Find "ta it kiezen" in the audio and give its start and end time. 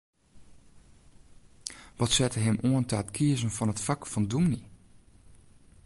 2.89-3.55